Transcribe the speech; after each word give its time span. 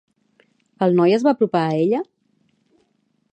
El 0.85 0.97
noi 0.99 1.13
es 1.17 1.25
va 1.27 1.33
apropar 1.37 1.61
a 1.67 1.77
ella? 1.83 2.01